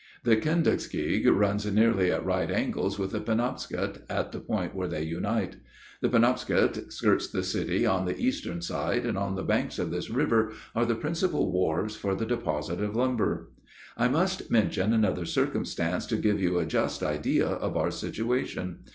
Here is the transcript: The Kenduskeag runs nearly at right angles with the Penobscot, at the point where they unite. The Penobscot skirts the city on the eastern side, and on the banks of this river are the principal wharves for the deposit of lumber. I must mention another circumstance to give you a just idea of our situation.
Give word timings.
The 0.23 0.35
Kenduskeag 0.35 1.27
runs 1.27 1.71
nearly 1.71 2.11
at 2.11 2.25
right 2.25 2.49
angles 2.49 2.97
with 2.97 3.11
the 3.11 3.19
Penobscot, 3.19 3.99
at 4.09 4.31
the 4.31 4.39
point 4.39 4.73
where 4.73 4.87
they 4.87 5.03
unite. 5.03 5.57
The 6.01 6.09
Penobscot 6.09 6.91
skirts 6.91 7.27
the 7.27 7.43
city 7.43 7.85
on 7.85 8.05
the 8.05 8.17
eastern 8.19 8.63
side, 8.63 9.05
and 9.05 9.15
on 9.15 9.35
the 9.35 9.43
banks 9.43 9.77
of 9.77 9.91
this 9.91 10.09
river 10.09 10.53
are 10.73 10.87
the 10.87 10.95
principal 10.95 11.51
wharves 11.51 11.95
for 11.95 12.15
the 12.15 12.25
deposit 12.25 12.81
of 12.81 12.95
lumber. 12.95 13.51
I 13.95 14.07
must 14.07 14.49
mention 14.49 14.91
another 14.91 15.25
circumstance 15.25 16.07
to 16.07 16.17
give 16.17 16.41
you 16.41 16.57
a 16.57 16.65
just 16.65 17.03
idea 17.03 17.45
of 17.45 17.77
our 17.77 17.91
situation. 17.91 18.79